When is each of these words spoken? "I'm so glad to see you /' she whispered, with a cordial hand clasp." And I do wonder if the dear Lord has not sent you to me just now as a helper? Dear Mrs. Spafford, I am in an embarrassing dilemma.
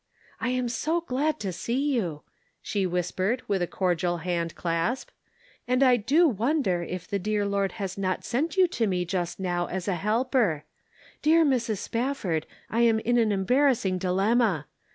"I'm 0.41 0.67
so 0.67 1.01
glad 1.01 1.39
to 1.41 1.53
see 1.53 1.93
you 1.93 2.23
/' 2.41 2.61
she 2.63 2.87
whispered, 2.87 3.43
with 3.47 3.61
a 3.61 3.67
cordial 3.67 4.17
hand 4.17 4.55
clasp." 4.55 5.11
And 5.67 5.83
I 5.83 5.95
do 5.97 6.27
wonder 6.27 6.81
if 6.81 7.07
the 7.07 7.19
dear 7.19 7.45
Lord 7.45 7.73
has 7.73 7.99
not 7.99 8.23
sent 8.25 8.57
you 8.57 8.67
to 8.69 8.87
me 8.87 9.05
just 9.05 9.39
now 9.39 9.67
as 9.67 9.87
a 9.87 9.93
helper? 9.93 10.65
Dear 11.21 11.45
Mrs. 11.45 11.77
Spafford, 11.77 12.47
I 12.67 12.79
am 12.81 12.97
in 12.97 13.19
an 13.19 13.31
embarrassing 13.31 13.99
dilemma. 13.99 14.65